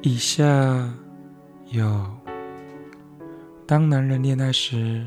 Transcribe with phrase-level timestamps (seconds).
[0.00, 0.44] 以下
[1.72, 2.06] 有
[3.66, 5.04] 当男人恋爱时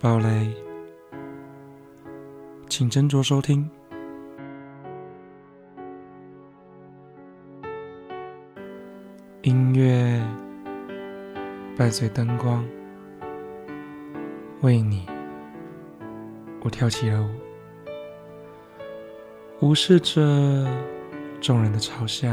[0.00, 0.52] 暴雷，
[2.68, 3.70] 请斟酌收听。
[9.42, 10.20] 音乐
[11.76, 12.66] 伴随灯光，
[14.62, 15.06] 为你，
[16.62, 17.28] 我跳起了舞，
[19.68, 20.66] 无视着
[21.40, 22.28] 众人的嘲笑。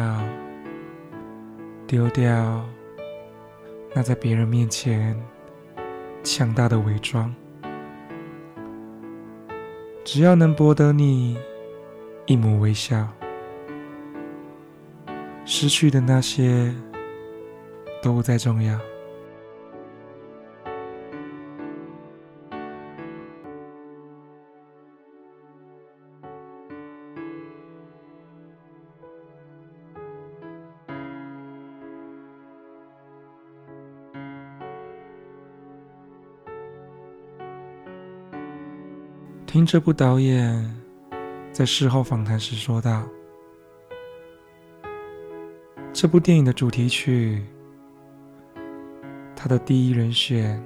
[1.87, 2.65] 丢掉
[3.93, 5.15] 那在别人面前
[6.23, 7.33] 强大的伪装，
[10.03, 11.37] 只要能博得你
[12.25, 13.07] 一抹微笑，
[15.45, 16.73] 失去的那些
[18.01, 18.79] 都不再重要。
[39.55, 40.69] 听这部导演
[41.53, 43.07] 在事后访谈时说道
[45.95, 47.41] ：“这部电影的主题曲，
[49.33, 50.61] 他的第一人选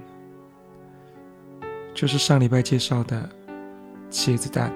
[1.94, 3.30] 就是上礼拜介绍的
[4.10, 4.74] 茄子蛋。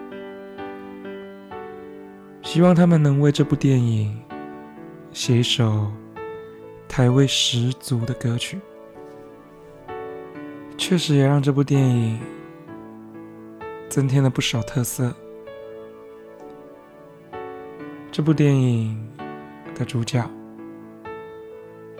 [2.43, 4.15] 希望他们能为这部电影
[5.11, 5.91] 写一首
[6.87, 8.61] 台味十足的歌曲。
[10.77, 12.19] 确实也让这部电影。”
[13.93, 15.13] 增添了不少特色。
[18.11, 19.07] 这部电影
[19.75, 20.27] 的主角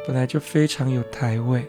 [0.03, 1.63] 本来就非常有台味，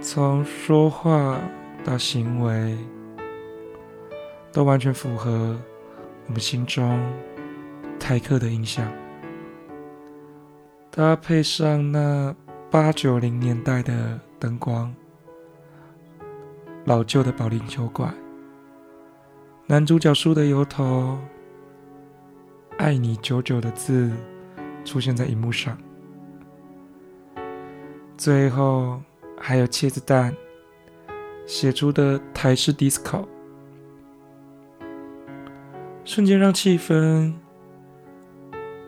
[0.00, 1.40] 从说话
[1.82, 2.78] 到行为
[4.52, 5.60] 都完全符合
[6.28, 7.00] 我们心中
[7.98, 8.86] 台客的印象。
[10.88, 12.32] 搭配上那
[12.70, 14.94] 八九零年代的灯光，
[16.84, 18.21] 老旧的保龄球馆。
[19.72, 21.18] 男主角梳的由头
[22.76, 24.12] “爱你久久”的字
[24.84, 25.78] 出现在荧幕上，
[28.18, 29.00] 最后
[29.40, 30.36] 还有茄子蛋
[31.46, 33.26] 写出的台式 disco，
[36.04, 37.32] 瞬间让气氛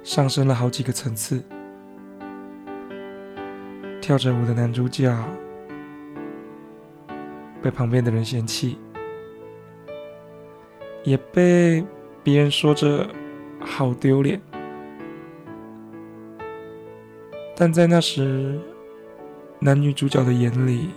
[0.02, 1.42] 上升了好几个层次。
[4.02, 5.16] 跳着舞的男主角
[7.62, 8.76] 被旁边的人嫌弃。
[11.04, 11.84] 也被
[12.22, 13.06] 别人说着
[13.60, 14.40] 好丢脸，
[17.54, 18.58] 但在那时，
[19.58, 20.88] 男女主角的眼里，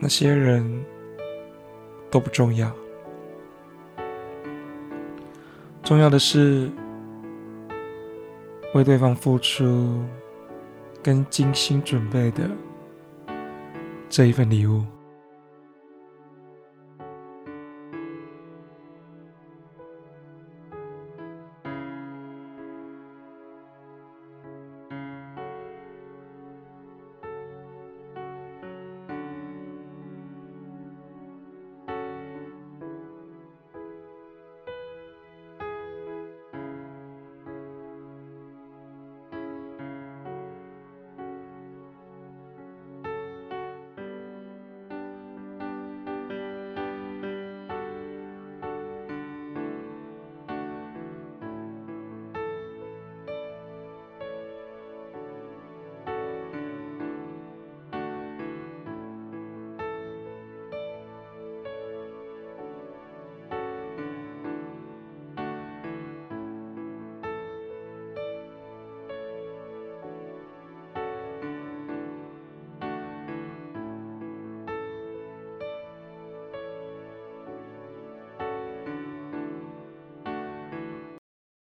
[0.00, 0.84] 那些人
[2.10, 2.70] 都不重要，
[5.84, 6.68] 重要的是
[8.74, 10.04] 为对方付出
[11.00, 12.50] 跟精心准备的
[14.08, 14.84] 这一份礼物。